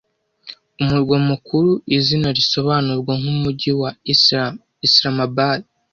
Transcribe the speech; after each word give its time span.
Umurwa 0.81 1.17
mukuru 1.29 1.71
izina 1.97 2.27
risobanurwa 2.37 3.13
nkUmujyi 3.21 3.71
wa 3.81 3.91
Islam 4.13 4.53
Islamabad 4.87 5.59